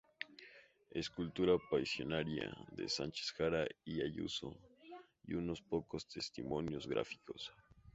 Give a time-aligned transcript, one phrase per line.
[1.01, 4.57] Escultura Pasionaria" de Sánchez Jara y Ayuso
[5.25, 7.51] y unos pocos testimonios gráficos.